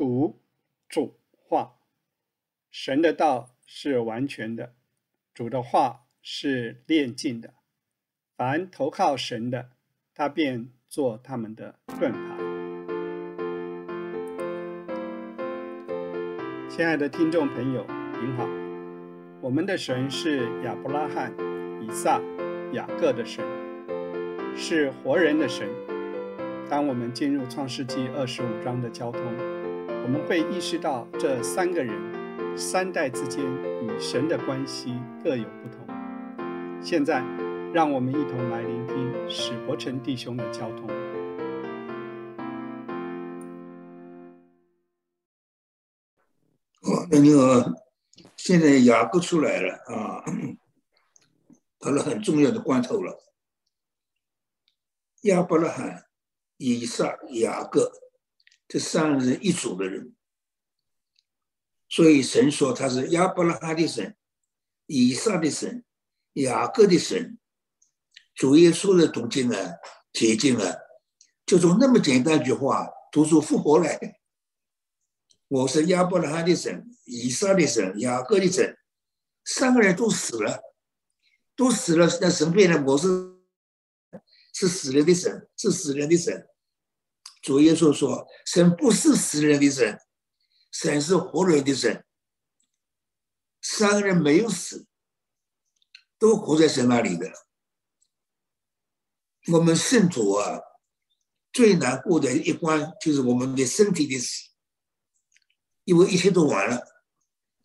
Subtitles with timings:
[0.00, 0.40] 读
[0.88, 1.74] 主话，
[2.70, 4.72] 神的道是完全的，
[5.34, 7.52] 主的话是炼净的。
[8.34, 9.72] 凡投靠神的，
[10.14, 12.18] 他便做他们的盾牌。
[16.70, 17.86] 亲爱的听众朋友，
[18.22, 18.48] 您好，
[19.42, 21.30] 我们的神是亚伯拉罕、
[21.82, 22.18] 以撒、
[22.72, 23.44] 雅各的神，
[24.56, 25.68] 是活人的神。
[26.70, 29.20] 当我们进入创世纪二十五章的交通，
[30.02, 35.86] 我们会意识到这三个人、三代之间与神的关系各有不同。
[36.82, 37.22] 现在，
[37.72, 40.88] 让我们一同来聆听史伯成弟兄的交通。
[46.82, 47.84] 哦，那个
[48.36, 50.24] 现在雅各出来了啊，
[51.78, 53.22] 到了很重要的关头了，
[55.22, 56.04] 亚伯拉罕。
[56.62, 57.90] 以撒、雅各
[58.70, 60.14] 这三个人一组的人，
[61.88, 64.16] 所以神说他是亚伯拉罕的神、
[64.86, 65.84] 以撒的神、
[66.34, 67.36] 雅各的神。
[68.32, 69.72] 主耶稣的读经啊、
[70.12, 70.76] 解经啊，
[71.44, 74.20] 就从那么简单一句话读出复活来。
[75.48, 78.78] 我是亚伯拉罕的神、以撒的神、雅各的神，
[79.44, 80.62] 三个人都死了，
[81.56, 83.08] 都死了，那神变了，我是
[84.54, 86.46] 是死人的神，是死人的神。
[87.40, 89.98] 主耶稣说：“神不是死人的神，
[90.70, 92.04] 神是活人的神。
[93.62, 94.86] 三个人没有死，
[96.18, 97.32] 都活在神那里的。
[99.52, 100.60] 我们圣徒啊，
[101.50, 104.50] 最难过的一关就是我们的身体的死，
[105.84, 106.86] 因为一切都完了。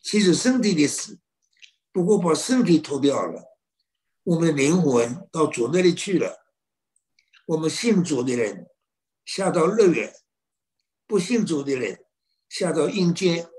[0.01, 1.19] 其实身体的死，
[1.91, 3.57] 不过把身体脱掉了，
[4.23, 6.45] 我们的灵魂到主那里去了。
[7.47, 8.67] 我们信主的人。”
[9.25, 10.15] 下到乐园，
[11.07, 12.05] 不信主的人
[12.47, 13.49] 下到阴间。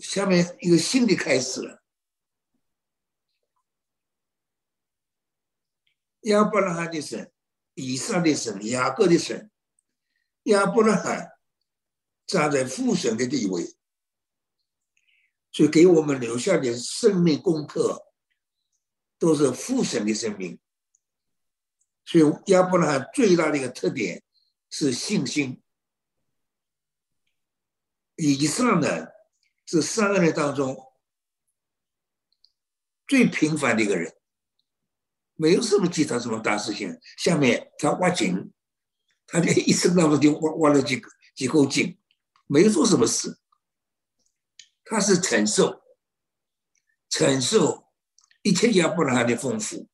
[0.00, 1.84] 下面一个新的开始了。
[6.22, 7.30] 亚伯拉罕的神、
[7.74, 9.50] 以撒的神、雅各的神，
[10.44, 11.32] 亚伯拉罕
[12.26, 13.76] 站在父神的地位，
[15.50, 18.06] 所以给我们留下的生命功课，
[19.18, 20.58] 都是父神的生命。
[22.04, 24.22] 所以亚伯拉罕最大的一个特点
[24.70, 25.62] 是信心。
[28.16, 29.06] 以上呢
[29.66, 30.76] 是三个人当中
[33.06, 34.14] 最平凡的一个人，
[35.34, 36.98] 没有什么其他什么大事情。
[37.16, 38.52] 下面他挖井，
[39.26, 41.98] 他这一生当中就挖挖了几个几口井，
[42.46, 43.38] 没做什么事。
[44.84, 45.82] 他是承受
[47.08, 47.90] 承受
[48.42, 49.88] 一切亚伯拉罕的丰富。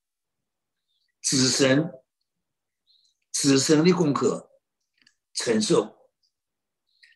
[1.21, 1.91] 子神，
[3.41, 4.51] 死神的功课
[5.33, 6.11] 承受，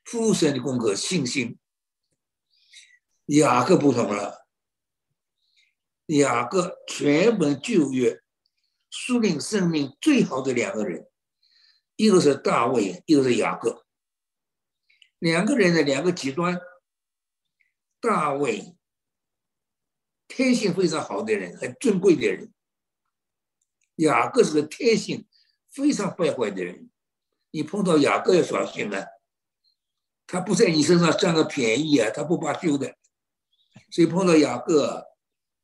[0.05, 1.59] 父神的功课信心。
[3.25, 4.47] 雅各不同了，
[6.06, 8.22] 雅各全本旧约
[8.88, 11.11] 树立生命最好的两个人，
[11.97, 13.84] 一个是大卫，一个是雅各。
[15.19, 16.56] 两个人的两个极端，
[18.00, 18.77] 大卫
[20.28, 22.55] 天性非常好的人，很尊贵的人。
[23.97, 25.27] 雅各是个天性
[25.72, 26.91] 非常败坏的人，
[27.50, 29.06] 你碰到雅各要小心啊！
[30.27, 32.97] 他不在你身上占个便宜啊，他不罢休的。
[33.91, 35.06] 所以碰到雅各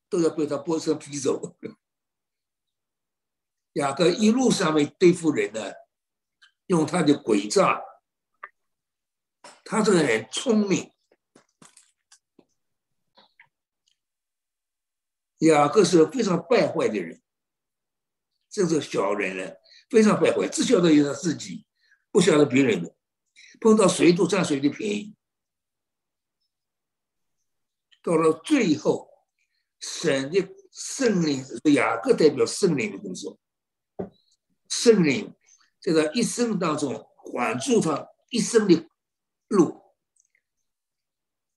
[0.08, 1.56] 都要被他剥成皮走。
[3.74, 5.72] 雅各一路上面对付人呢，
[6.66, 7.82] 用他的诡诈，
[9.62, 10.90] 他这个人聪明。
[15.40, 17.22] 雅各是非常败坏的人。
[18.50, 21.64] 这是小人了，非常败坏，只晓得有他自己，
[22.10, 22.94] 不晓得别人的，
[23.60, 25.14] 碰到谁都占谁的便宜。
[28.02, 29.08] 到了最后，
[29.80, 33.38] 神的圣灵，雅各代表圣灵的工作，
[34.68, 35.34] 圣灵
[35.80, 38.88] 在他一生当中管住他一生的
[39.48, 39.82] 路，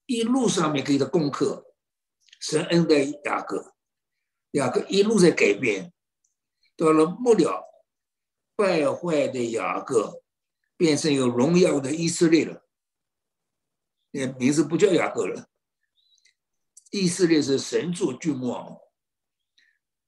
[0.06, 1.74] 一路上面给他功课，
[2.40, 3.74] 神恩待雅各，
[4.52, 5.92] 雅各一路在改变。
[6.76, 7.62] 到了末了，
[8.62, 10.22] 败坏的雅各
[10.76, 12.64] 变成有荣耀的以色列了。
[14.12, 15.48] 那名字不叫雅各了。
[16.92, 18.78] 以色列是神做君王，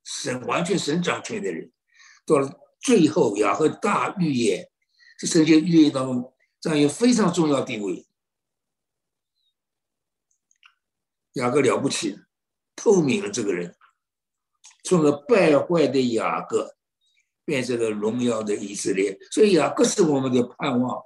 [0.04, 1.72] 神完全神掌权的人。
[2.24, 4.70] 到了最后，雅各大预言，
[5.18, 8.06] 这圣经预言当中占有非常重要地位。
[11.32, 12.20] 雅各了不起，
[12.76, 13.76] 透明了这个人。
[14.84, 16.76] 从个败坏的雅各
[17.44, 21.02] 变成了荣耀的以色列，所以雅各是我们的盼望，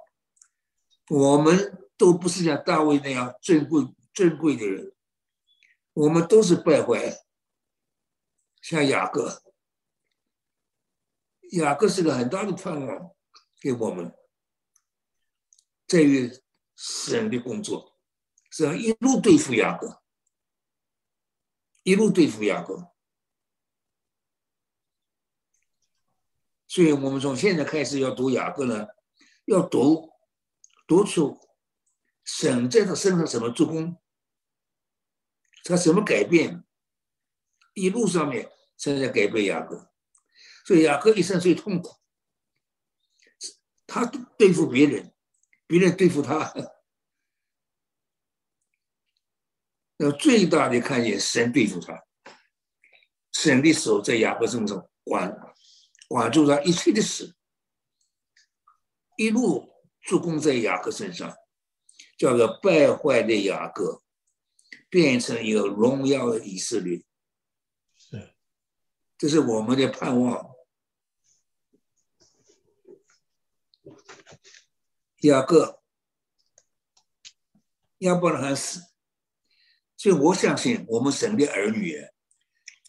[1.09, 4.93] 我们都不是像大卫那样尊贵尊贵的人，
[5.93, 7.17] 我们都是败坏，
[8.61, 9.41] 像雅各。
[11.53, 13.11] 雅各是个很大的盼望
[13.59, 14.13] 给我们，
[15.87, 16.31] 在于
[16.75, 17.97] 神的工作，
[18.51, 20.01] 是要一路对付雅各，
[21.81, 22.91] 一路对付雅各。
[26.79, 28.87] 所以我们从现在开始要读雅各呢，
[29.43, 30.09] 要读
[30.87, 31.37] 读出
[32.23, 34.01] 神在他身上怎么做工，
[35.65, 36.63] 他怎么改变，
[37.73, 39.91] 一路上面正在改变雅各。
[40.65, 41.97] 所以雅各一生最痛苦，
[43.85, 44.05] 他
[44.37, 45.13] 对付别人，
[45.67, 46.53] 别人对付他，
[49.97, 52.05] 那最大的看见神对付他，
[53.33, 55.29] 神的手在雅各身上管
[56.09, 57.35] 管住他一切的事，
[59.15, 59.71] 一路
[60.01, 61.37] 助攻在雅各身上，
[62.17, 64.01] 叫做败坏的雅各
[64.89, 67.05] 变成一个荣耀的以色列，
[67.95, 68.33] 是，
[69.19, 70.49] 这是我们的盼望。
[75.21, 75.83] 雅各，
[77.99, 78.81] 亚伯拉罕死，
[79.95, 82.03] 所以我相信我们神的儿女，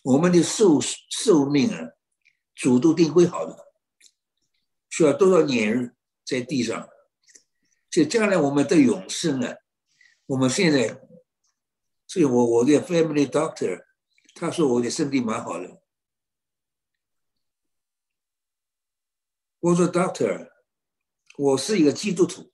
[0.05, 1.91] 我们的寿寿命啊，
[2.61, 3.73] 主都定会好的，
[4.91, 5.97] 需要多少年
[6.27, 6.91] 在地上，
[7.89, 9.57] 就将来我们的永生啊，
[10.27, 11.01] 我们现在，
[12.07, 13.87] 所以我我的 family doctor，
[14.35, 15.81] 他说我的身体蛮好的，
[19.61, 20.51] 我说 doctor。
[21.39, 22.53] 我是一个基督徒，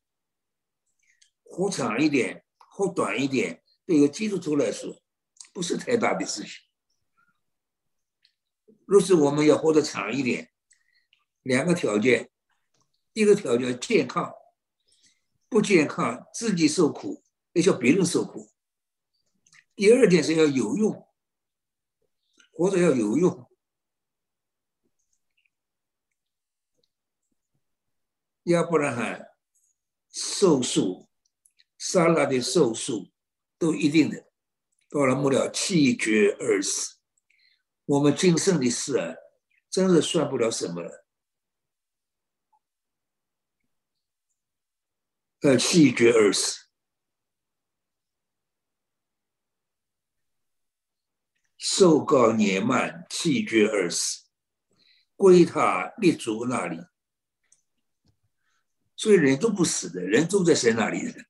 [1.42, 5.02] 活长一点，活短一点，对一个基督徒来说，
[5.52, 6.52] 不是太大的事情。
[8.86, 10.50] 若是我们要活得长一点，
[11.42, 12.30] 两个条件：
[13.12, 14.32] 一个条件健康，
[15.48, 17.22] 不健康自己受苦，
[17.52, 18.48] 也叫别人受苦；
[19.74, 21.06] 第二点是要有用，
[22.52, 23.50] 活着要有用。
[28.44, 29.30] 亚伯拉罕
[30.08, 31.08] 寿数、
[31.76, 33.10] 撒拉的寿数
[33.58, 34.30] 都一定的，
[34.88, 36.95] 到了末了气绝而死。
[37.86, 39.14] 我们今生的事啊，
[39.70, 41.06] 真是算不了什么了。
[45.40, 46.66] 呃，气绝而死，
[51.56, 54.24] 寿高年迈，气绝而死，
[55.14, 56.80] 归他立足那里。
[58.96, 61.24] 所以人都不死的，人都在神那里的。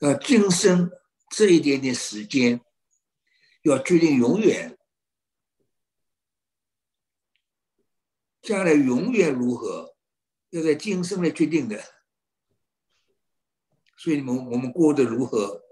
[0.00, 0.90] 啊，今生
[1.36, 2.60] 这一点点时间，
[3.62, 4.78] 要决定永远，
[8.40, 9.96] 将来永远如何，
[10.50, 11.82] 要在今生来决定的。
[13.96, 15.62] 所以，我们我们过得如何，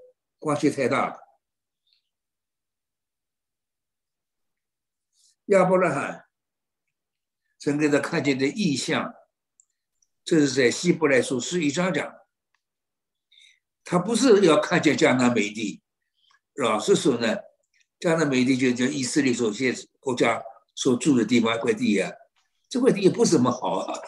[0.41, 1.21] 关系太大了。
[5.47, 6.29] 亚伯拉罕。
[7.59, 9.15] 整个的看见的意象，
[10.25, 12.22] 这是在希伯来书十一章讲。
[13.85, 15.83] 他不是要看见迦南美地，
[16.55, 17.37] 老实说呢，
[18.01, 20.43] 迦南美地就叫以色列所些国家
[20.75, 22.11] 所住的地方一块地啊，
[22.69, 24.01] 这块地也不怎么好啊。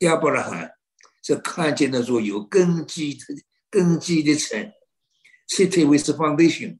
[0.00, 0.76] 亚伯拉罕
[1.22, 3.24] 是看见那座有根基的
[3.70, 4.72] 根基的城
[5.48, 6.78] ，city with foundation。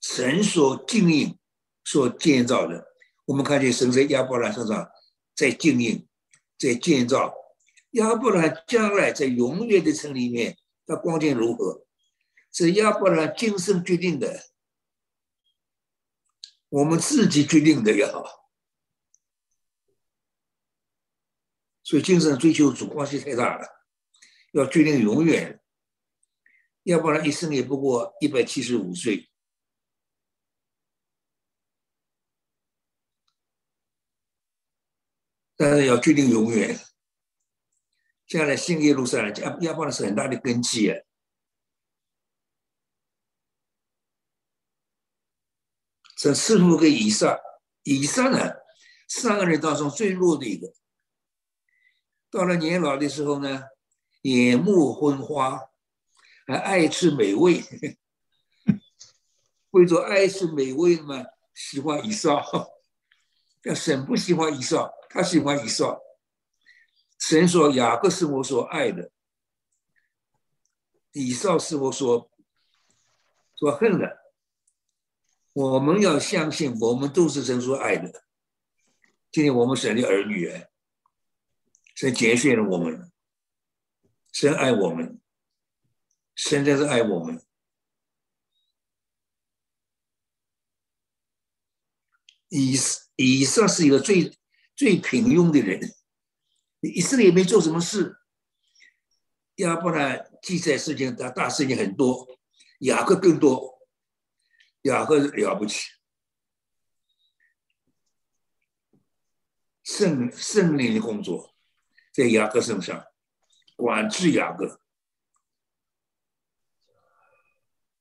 [0.00, 1.38] 神所经营、
[1.84, 2.86] 所建造的，
[3.26, 4.90] 我们看见神在亚伯兰身上
[5.36, 6.07] 在经营、
[6.58, 7.34] 在建造。
[7.92, 11.86] 亚伯兰将来在永远的城里面，他光景如何，
[12.52, 14.50] 是亚伯兰今生决定的，
[16.68, 18.50] 我们自己决定的也好。
[21.82, 23.66] 所以今生追求主关系太大了，
[24.52, 25.62] 要决定永远。
[26.82, 29.30] 亚伯兰一生也不过一百七十五岁。
[35.58, 36.78] 但是要决定永远。
[38.28, 40.96] 将来新耶路撒冷，亚亚伯拉是很大的根基啊。
[46.16, 47.38] 这赐福给以上，
[47.82, 48.38] 以上呢，
[49.08, 50.72] 三个人当中最弱的一个。
[52.30, 53.64] 到了年老的时候呢，
[54.22, 55.70] 眼目昏花，
[56.46, 57.62] 还爱吃美味。
[59.70, 61.24] 为着爱吃美味嘛，
[61.54, 62.44] 喜欢以撒。
[63.64, 64.90] 要神不喜欢以撒。
[65.10, 65.98] 他喜欢以撒，
[67.18, 69.10] 神说雅各是我所爱的，
[71.12, 72.30] 以撒是我所
[73.54, 74.18] 所恨的。
[75.54, 78.26] 我们要相信，我们都是神所爱的。
[79.32, 80.52] 今天我们神的儿女，
[81.94, 83.10] 神拣选了我们，
[84.30, 85.18] 神爱我们，
[86.34, 87.42] 神真是爱我们。
[92.48, 92.78] 以
[93.16, 94.34] 以上是一个最
[94.74, 95.94] 最平庸的人，
[96.80, 98.16] 以色列也没做什么事，
[99.56, 102.38] 亚伯兰记载事情大大事情很多，
[102.80, 103.86] 雅各更多，
[104.82, 105.90] 雅各了不起，
[109.82, 111.54] 圣圣灵的工作
[112.12, 113.04] 在雅各身上，
[113.76, 114.80] 管制雅各，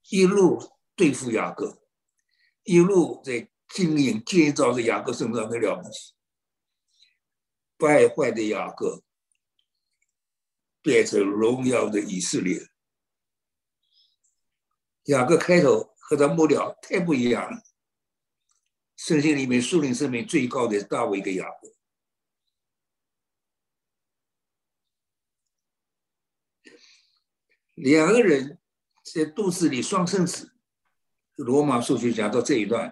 [0.09, 1.83] 一路对付雅各，
[2.63, 3.49] 一路在。
[3.69, 6.13] 经营建造的雅各身上的了不起，
[7.77, 9.03] 败坏的雅各
[10.81, 12.69] 变成荣耀的以色列。
[15.05, 17.61] 雅各开头和他末了太不一样了。
[18.95, 21.75] 圣经里面树林生命最高的大卫跟雅各，
[27.75, 28.59] 两个人
[29.03, 30.53] 在肚子里双生子。
[31.35, 32.91] 罗马书就讲到这一段。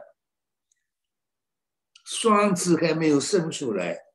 [2.05, 4.05] 双子还没有生出来，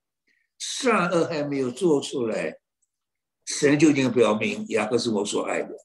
[0.56, 2.60] 善恶还没有做出来，
[3.44, 5.76] 神就已经表明雅各是我所爱的。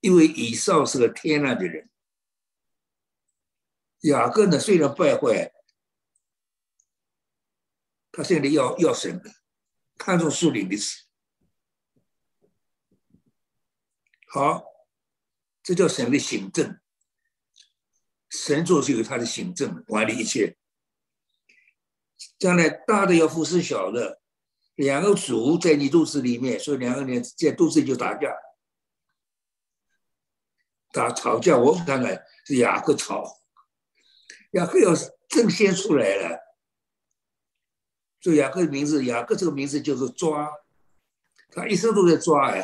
[0.00, 1.90] 因为以扫是个天然的人，
[4.02, 5.52] 雅各呢虽然败坏，
[8.12, 9.20] 他现在要要神，
[9.96, 11.06] 看重树林的事。
[14.26, 14.62] 好，
[15.62, 16.78] 这叫神的行政。
[18.30, 20.56] 神做是有他的行政管理一切，
[22.38, 24.20] 将来大的要服侍小的，
[24.74, 28.36] 两个主在你肚子里面，所以两个人在肚子里就打架，
[30.92, 31.56] 打吵架。
[31.56, 33.40] 我看看是雅各吵，
[34.50, 34.94] 雅各要
[35.28, 36.38] 正先出来了，
[38.20, 40.50] 所以雅各的名字，雅各这个名字就是抓，
[41.50, 42.62] 他一生都在抓呀，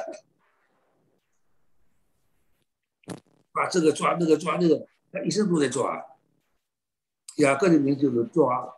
[3.51, 4.87] 把这个抓那个抓那个。
[5.15, 6.05] 他一生都在抓，
[7.37, 8.75] 雅各的名字就是抓，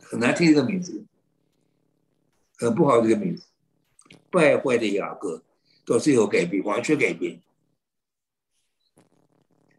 [0.00, 1.04] 很难听一个名字，
[2.56, 3.44] 很不好的一个名字。
[4.30, 5.42] 败坏的雅各
[5.84, 7.42] 到最后改变，完全改变。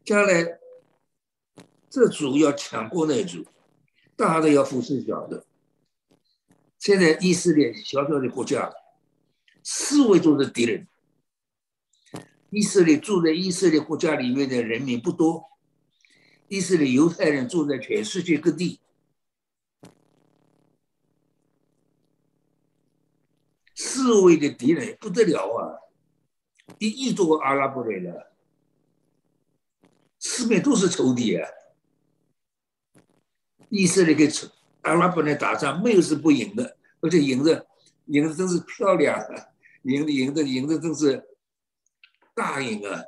[0.04, 0.60] 将来
[1.90, 3.46] 这组要抢过那组，
[4.18, 5.46] 大的要服侍小的。
[6.80, 8.74] 现在以色列小小的国家，
[9.64, 10.86] 四位都是敌人。
[12.50, 15.50] 以色列住在以色列国家里面的人民不多，
[16.48, 18.80] 以色列犹太人住在全世界各地，
[23.76, 25.92] 四位的敌人不得了啊！
[26.80, 28.32] 一亿多个阿拉伯人了，
[30.18, 31.50] 四面都是仇敌啊！
[33.68, 34.32] 以色列跟
[34.84, 37.68] 阿拉伯人打仗没有是不赢的，而且赢的
[38.06, 39.20] 赢的真是漂亮，
[39.82, 41.28] 赢的赢的赢的真是。
[42.38, 43.02] 大赢啊！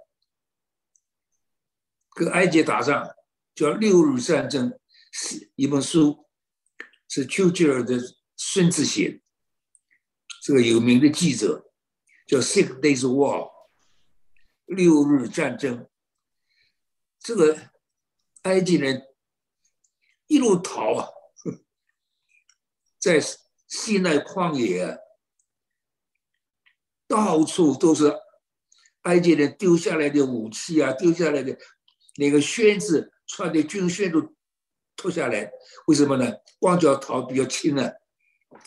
[2.16, 3.16] 跟埃及打仗
[3.54, 4.72] 叫《六日战争》，
[5.12, 6.28] 是一本书，
[7.08, 8.00] 是丘吉尔的
[8.36, 9.22] 孙子写的。
[10.42, 11.72] 这个有名的记者
[12.26, 13.44] 叫《Six Days War》，
[14.66, 15.88] 六日战争。
[17.20, 17.70] 这个
[18.42, 19.06] 埃及人
[20.26, 21.08] 一路逃啊，
[22.98, 23.22] 在
[23.68, 24.98] 西奈旷野，
[27.08, 28.12] 到处都是。
[29.10, 31.58] 埃及人丢下来的武器啊，丢下来的
[32.18, 34.22] 那个靴子、穿的军靴都
[34.96, 35.51] 脱下来，
[35.88, 36.32] 为什么呢？
[36.60, 37.92] 光脚逃比较轻啊，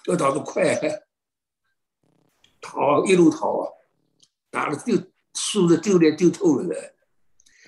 [0.06, 0.76] 要逃得快，
[2.60, 3.70] 逃一路逃啊，
[4.50, 5.00] 打了丢
[5.34, 6.94] 输的丢脸丢透了的。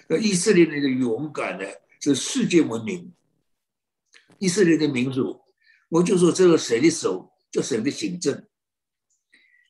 [0.08, 1.64] 那以色列人的勇敢呢，
[2.00, 3.12] 是世界闻名。
[4.38, 5.40] 以色列的民族，
[5.88, 8.46] 我就说这个神的手，叫神的行政。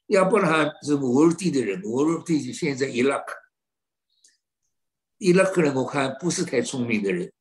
[0.08, 3.34] 亚伯拉罕是摩尔地的人，摩尔地现在伊拉克，
[5.16, 7.32] 伊拉克人我看不是太聪明的人，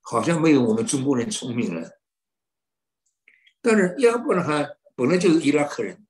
[0.00, 2.02] 好像没有我们中国人聪明了。
[3.62, 6.06] 但是亚伯拉罕本来就是伊拉克人，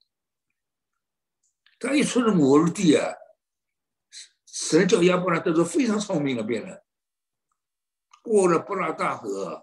[1.79, 3.15] 他一出了摩尔地啊，
[4.45, 6.85] 神叫亚伯拉罕都是非常聪明的，变了，
[8.23, 9.63] 过了布拉大河，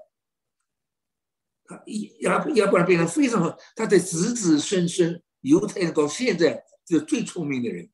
[1.66, 1.84] 他
[2.22, 5.22] 亚亚伯拉变得非常好，他的子子孙孙。
[5.42, 7.92] 犹太人到现在是最聪明的人，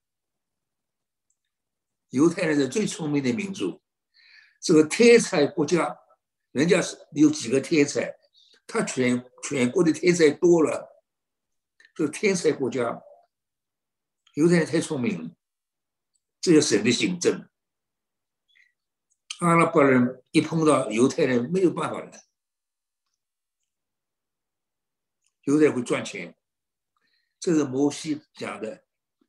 [2.10, 3.82] 犹太人是最聪明的民族。
[4.62, 5.98] 这个天才国家，
[6.52, 8.18] 人家是有几个天才，
[8.66, 11.04] 他全全国的天才多了。
[11.94, 13.02] 这个天才国家，
[14.34, 15.36] 犹太人太聪明了，
[16.42, 17.48] 这叫神的行政。
[19.40, 22.12] 阿拉伯人一碰到犹太人没有办法了，
[25.44, 26.36] 犹太会赚钱，
[27.46, 28.84] 这是摩西讲的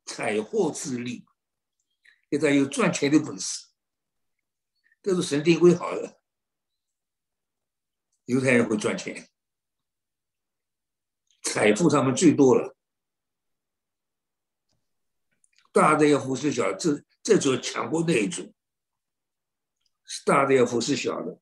[0.07, 1.27] 采货之力，
[2.31, 3.67] 给他有赚钱的本事，
[5.03, 6.19] 这是神定规好的，
[8.25, 9.29] 犹太人会赚钱，
[11.43, 12.75] 财富他们最多了。
[15.71, 18.55] 大的要服侍小，这这就强过那一组。
[20.25, 21.39] 大的要服侍小的，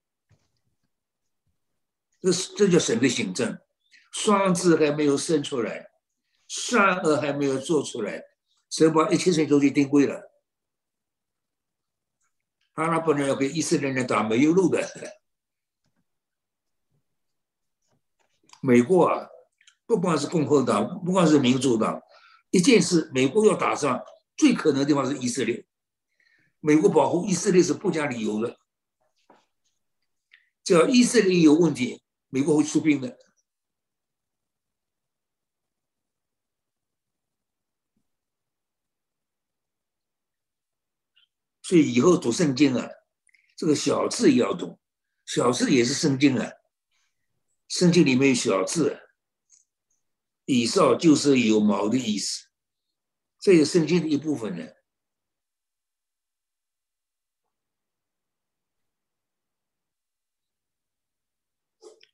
[2.20, 3.60] 这是这叫神的行政。
[4.10, 5.93] 双子还没有生出来，
[6.56, 8.22] 善恶还没有做出来，
[8.70, 10.30] 神把一切事情都去定规了。
[12.74, 14.88] 阿拉伯人要给以色列人打没有路的。
[18.60, 19.28] 美国啊，
[19.84, 22.00] 不光是共和党，不光是民主党，
[22.50, 24.00] 一件事，美国要打仗。
[24.36, 25.66] 最可能的地方是以色列，
[26.60, 28.56] 美国保护以色列是不讲理由的。
[30.62, 33.18] 只要以色列有问题，美国会出兵的。
[41.64, 42.86] 所以以后读圣经啊，
[43.56, 44.78] 这个小字也要读，
[45.24, 46.52] 小字也是圣经啊。
[47.68, 49.00] 圣经里面有小字，
[50.44, 52.48] 以上就是有毛的意思。
[53.40, 54.68] 这也圣经的一部分呢。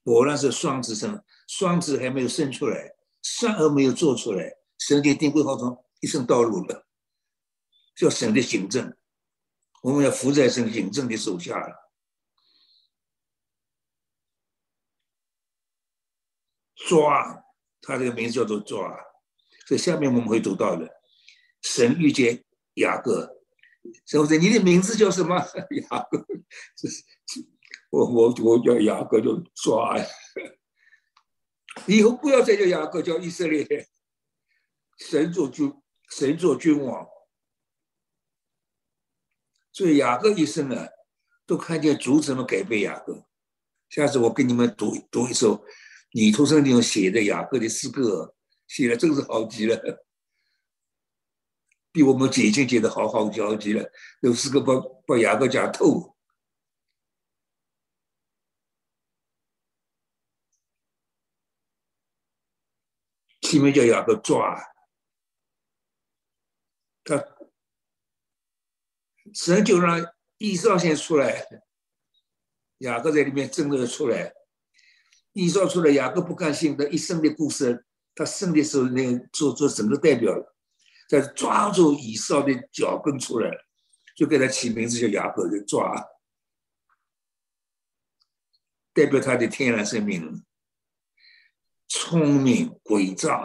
[0.05, 6.87] 我那是双子生，双子还没有生出来，善恶没有做出来，神就定规划中一生道路了，
[7.97, 8.97] 叫神的行政，
[9.81, 11.91] 我们要服在神行政的手下了。
[16.89, 17.45] 抓，
[17.81, 18.95] 他这个名字叫做抓，
[19.67, 20.89] 所以下面我们会读到的。
[21.63, 22.45] 神遇见
[22.75, 23.43] 雅各，
[24.07, 24.39] 是不是？
[24.39, 25.37] 你的名字叫什么？
[25.91, 26.27] 雅各，
[27.91, 30.07] 我我我叫雅各就抓呀。
[31.87, 33.67] 以后不要再叫雅各，叫以色列。
[34.99, 35.73] 神做君，
[36.11, 37.07] 神做君王。
[39.81, 40.87] 所以雅各一生啊，
[41.47, 43.27] 都看见主怎么改变雅各。
[43.89, 45.65] 下次我给你们读读一首
[46.13, 48.37] 你出生地方写的雅各的诗歌，
[48.69, 50.05] 写的真是好极了。
[51.93, 53.91] 比我们姐姐写的好好好极了，
[54.21, 54.75] 有诗歌把
[55.07, 56.15] 把雅各讲透。
[63.41, 64.63] 前面叫雅各抓，
[67.03, 67.17] 他
[69.35, 70.05] 神就让
[70.39, 71.47] 易少先出来，
[72.79, 74.33] 雅各在里面真的出来，
[75.33, 80.57] 易少出来，雅各不甘心的一生的故事，他生的时候那个做做整个代表了。
[81.09, 83.51] 在抓住以扫的脚跟出来，
[84.15, 85.93] 就给他起名字叫雅各的抓，
[88.93, 90.45] 代表他的天然生命，
[91.89, 93.45] 聪明诡诈。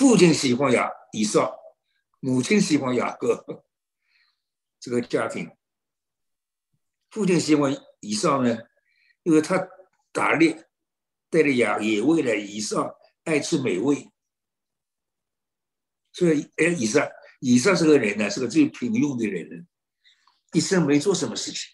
[0.00, 1.52] 父亲喜欢雅以上，
[2.20, 3.44] 母亲喜欢雅各，
[4.80, 5.54] 这个家庭，
[7.10, 8.56] 父亲喜欢以上呢，
[9.24, 9.68] 因为他
[10.10, 10.66] 打猎。
[11.28, 12.92] 带着雅也为了以上
[13.24, 14.10] 爱吃美味，
[16.12, 17.06] 所以哎，以上
[17.40, 19.68] 以上这个人呢，是个最平庸的人，
[20.54, 21.70] 一生没做什么事情，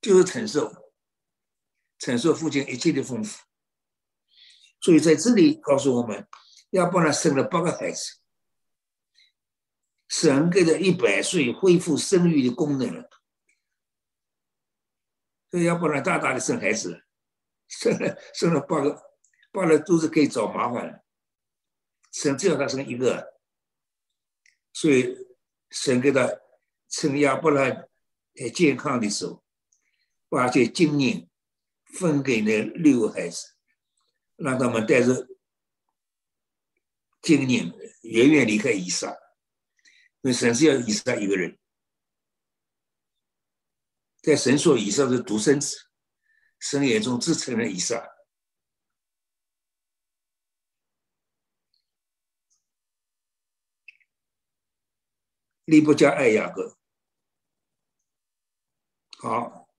[0.00, 0.92] 就是承受
[2.00, 3.40] 承受父亲一切的丰富。
[4.84, 6.28] 所以在这里告诉我们，
[6.68, 8.18] 要不然生了八个孩子，
[10.08, 13.08] 神给他一百岁恢复生育的功能了，
[15.50, 17.00] 所以要不然大大的生孩子。
[17.66, 19.02] 生了生了八个，
[19.50, 20.86] 八个都是可以找麻烦。
[20.86, 21.02] 的，
[22.12, 23.32] 神只要他生一个，
[24.74, 25.16] 所以
[25.70, 26.28] 神给他
[26.90, 27.64] 趁亚伯拉
[28.38, 29.42] 还健康的时候，
[30.28, 31.26] 把这金银
[31.86, 33.53] 分给那六个孩子，
[34.44, 35.26] 让他们带着
[37.22, 39.08] 金银远远离开以撒，
[40.20, 41.58] 因为神是要以撒一个人，
[44.20, 45.88] 在神说以撒是独生子。
[46.58, 48.06] 神眼中只承认以撒，
[55.64, 56.78] 利不加爱雅各。
[59.18, 59.70] 好，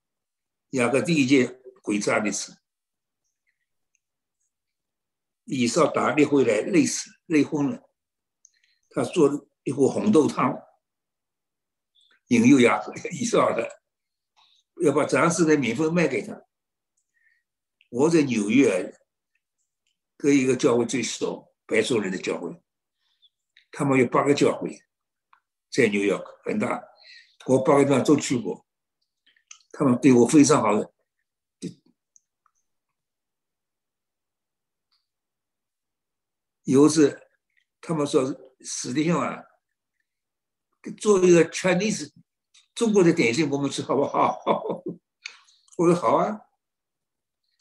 [0.72, 2.58] 雅各第一件诡诈的事，
[5.46, 7.90] 以少打猎回来累死，累昏了。
[8.90, 10.56] 他做了一壶红豆汤，
[12.28, 13.70] 引诱雅各 以撒的，
[14.84, 16.42] 要把粮食的米粉卖给他。
[17.90, 18.94] 我在纽约
[20.18, 22.62] 跟一个教会最熟，白种人的教会，
[23.72, 24.82] 他们有八个教会，
[25.70, 26.84] 在纽约很大，
[27.46, 28.66] 我八个地方都去过，
[29.72, 30.95] 他们对我非常好的。
[36.66, 37.20] 有一次，
[37.82, 39.44] 他们说史蒂兄啊，
[41.00, 42.12] 做一个 Chinese
[42.76, 44.40] 中国的点心，我们吃好不好？
[45.78, 46.42] 我说好啊。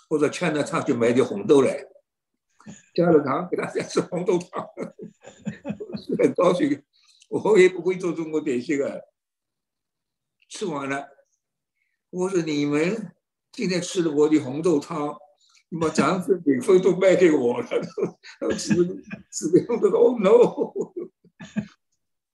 [0.06, 1.82] 或者劝他上去买点红豆来，
[2.94, 4.68] 加了糖给大家吃红豆汤，
[6.18, 6.84] 很高兴。
[7.30, 9.00] 我也不会做中国点心啊。
[10.48, 11.08] 吃完了，
[12.10, 13.12] 我说你们
[13.50, 15.16] 今天吃了我的红豆汤，
[15.78, 17.66] 把长子免费都卖给我了。
[18.40, 18.74] 他们吃
[19.30, 20.92] 吃的红豆汤，Oh no！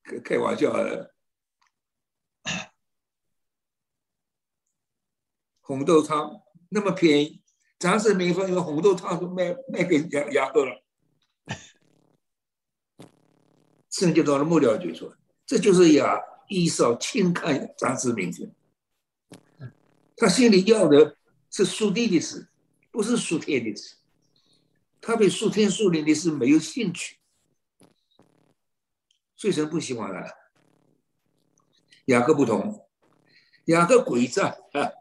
[0.02, 1.14] 开开玩笑的，
[5.60, 7.40] 红豆汤那么便宜。
[7.78, 10.82] 张氏民风用红豆汤都卖卖给雅雅各了，
[13.88, 18.54] 圣经到了木料就说，这就是雅一少轻看张氏民风，
[20.14, 21.16] 他心里要的
[21.50, 22.49] 是属地的事，
[22.90, 23.96] 不是属天的事，
[25.00, 27.18] 他对属天属灵的事没有兴趣，
[29.36, 30.34] 所以神不喜欢他。
[32.06, 32.88] 雅各不同，
[33.66, 34.92] 雅各诡诈啊，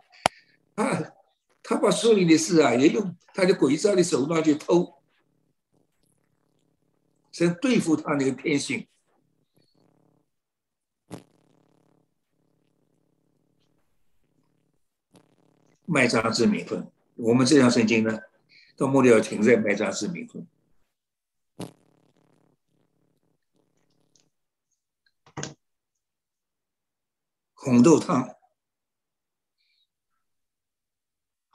[0.83, 1.13] 啊。
[1.61, 5.03] 他把树林的事啊，也用他的诡诈的手段去偷，
[7.31, 8.87] 想对付他那个天性。
[15.85, 18.17] 卖账之名分，我们这样圣经呢，
[18.77, 20.47] 到末了要停在卖账之名分。
[27.53, 28.37] 红豆汤。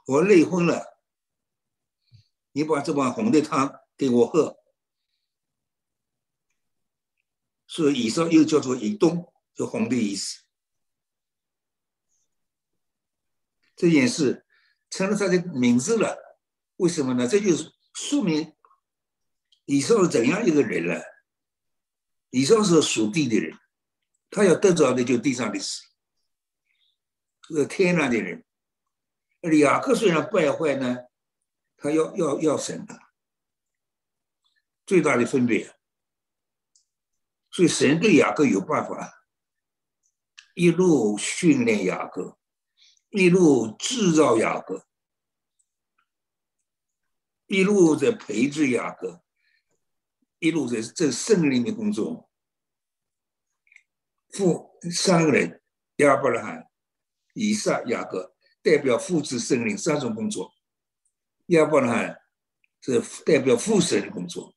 [0.05, 0.99] 我累昏了，
[2.51, 4.59] 你把这碗红的汤给我喝。
[7.65, 10.43] 所以以上又叫做以东，就红的意思。
[13.75, 14.44] 这件事
[14.95, 16.39] 成了他的名字了，
[16.77, 17.27] 为什么呢？
[17.27, 18.55] 这就是说明
[19.65, 21.03] 以上是怎样一个人了。
[22.29, 23.57] 以上是属地的人，
[24.29, 25.81] 他要得着的就地上的事，
[27.49, 28.45] 是天上的人。
[29.59, 30.97] 雅各虽然败坏呢，
[31.75, 32.97] 他要要要神的，
[34.85, 35.75] 最大的分别。
[37.51, 39.13] 所以神对雅各有办法，
[40.53, 42.37] 一路训练雅各，
[43.15, 44.85] 一路制造雅各，
[47.47, 49.23] 一路在培植雅各，
[50.39, 52.29] 一路在这圣灵的工作。
[54.31, 55.61] 父三个人
[55.95, 56.69] 亚伯拉罕、
[57.33, 58.35] 以撒、雅各。
[58.61, 60.51] 代表父子圣灵三种工作，
[61.49, 62.19] 亚伯拉罕
[62.81, 64.55] 是代表父神的工作，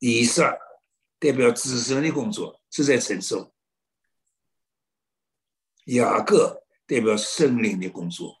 [0.00, 0.58] 以撒
[1.20, 3.54] 代表子孙的工作是在承受，
[5.84, 8.36] 雅各代表圣灵的工作，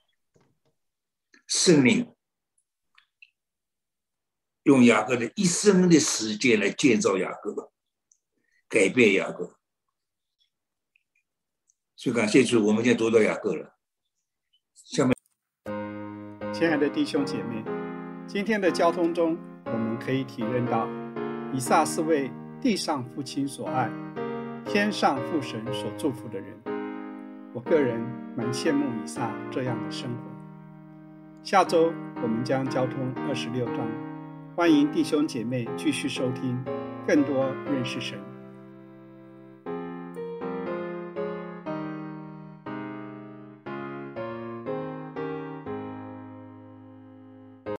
[1.46, 2.14] 圣灵
[4.62, 7.72] 用雅各的一生的时间来建造雅各，
[8.68, 9.56] 改变雅各，
[11.96, 13.76] 所以感谢主，我们现在读到雅各了。
[14.74, 15.14] 下面，
[16.52, 17.64] 亲爱的弟兄姐妹，
[18.28, 20.88] 今天的交通中，我们可以体认到，
[21.52, 22.30] 以撒是为
[22.60, 23.90] 地上父亲所爱，
[24.64, 26.62] 天上父神所祝福的人。
[27.52, 28.04] 我个人
[28.36, 30.18] 蛮羡慕以撒这样的生活。
[31.42, 31.90] 下周
[32.22, 33.78] 我们将交通二十六章，
[34.54, 36.62] 欢迎弟兄姐妹继续收听
[37.06, 38.18] 更多认识神。